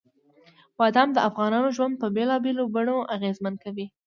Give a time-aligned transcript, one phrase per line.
[0.79, 3.85] بادام د افغانانو ژوند په بېلابېلو بڼو اغېزمن کوي.